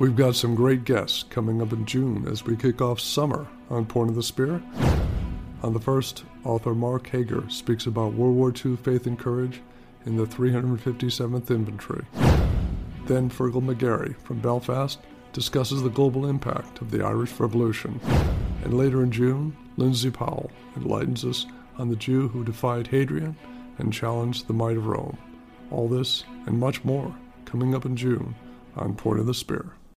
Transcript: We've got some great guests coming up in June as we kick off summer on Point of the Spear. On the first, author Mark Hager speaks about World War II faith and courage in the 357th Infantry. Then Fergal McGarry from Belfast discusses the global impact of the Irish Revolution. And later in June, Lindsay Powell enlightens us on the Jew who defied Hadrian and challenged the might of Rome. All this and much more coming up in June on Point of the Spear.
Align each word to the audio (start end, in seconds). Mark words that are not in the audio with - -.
We've 0.00 0.16
got 0.16 0.34
some 0.34 0.54
great 0.54 0.84
guests 0.84 1.24
coming 1.24 1.60
up 1.60 1.74
in 1.74 1.84
June 1.84 2.26
as 2.26 2.42
we 2.42 2.56
kick 2.56 2.80
off 2.80 2.98
summer 2.98 3.46
on 3.68 3.84
Point 3.84 4.08
of 4.08 4.16
the 4.16 4.22
Spear. 4.22 4.62
On 5.62 5.74
the 5.74 5.78
first, 5.78 6.24
author 6.42 6.74
Mark 6.74 7.06
Hager 7.10 7.46
speaks 7.50 7.84
about 7.84 8.14
World 8.14 8.34
War 8.34 8.50
II 8.50 8.76
faith 8.76 9.06
and 9.06 9.18
courage 9.18 9.60
in 10.06 10.16
the 10.16 10.24
357th 10.24 11.50
Infantry. 11.50 12.06
Then 13.04 13.28
Fergal 13.28 13.60
McGarry 13.60 14.16
from 14.22 14.40
Belfast 14.40 14.98
discusses 15.34 15.82
the 15.82 15.90
global 15.90 16.24
impact 16.24 16.80
of 16.80 16.90
the 16.90 17.04
Irish 17.04 17.38
Revolution. 17.38 18.00
And 18.64 18.72
later 18.72 19.02
in 19.02 19.10
June, 19.10 19.54
Lindsay 19.76 20.10
Powell 20.10 20.50
enlightens 20.78 21.26
us 21.26 21.44
on 21.76 21.90
the 21.90 21.96
Jew 21.96 22.28
who 22.28 22.42
defied 22.42 22.86
Hadrian 22.86 23.36
and 23.76 23.92
challenged 23.92 24.46
the 24.46 24.54
might 24.54 24.78
of 24.78 24.86
Rome. 24.86 25.18
All 25.70 25.88
this 25.88 26.24
and 26.46 26.58
much 26.58 26.86
more 26.86 27.14
coming 27.44 27.74
up 27.74 27.84
in 27.84 27.96
June 27.96 28.34
on 28.76 28.94
Point 28.94 29.20
of 29.20 29.26
the 29.26 29.34
Spear. 29.34 29.74